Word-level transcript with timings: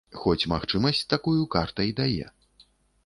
Хоць 0.19 0.47
магчымасць 0.53 1.03
такую 1.13 1.37
карта 1.57 1.81
і 1.91 1.97
дае. 2.01 2.25